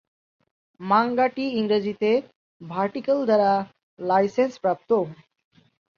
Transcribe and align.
মাঙ্গাটি 0.79 1.45
ইংরেজিতে 1.59 2.11
ভার্টিকাল 2.61 3.19
দ্বারা 3.25 3.51
লাইসেন্সপ্রাপ্ত। 3.99 4.89